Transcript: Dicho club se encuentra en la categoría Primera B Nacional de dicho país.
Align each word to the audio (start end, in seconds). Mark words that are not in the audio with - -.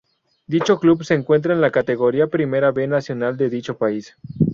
Dicho 0.47 0.79
club 0.79 1.03
se 1.03 1.13
encuentra 1.13 1.53
en 1.53 1.61
la 1.61 1.69
categoría 1.69 2.25
Primera 2.25 2.71
B 2.71 2.87
Nacional 2.87 3.37
de 3.37 3.51
dicho 3.51 3.77
país. 3.77 4.17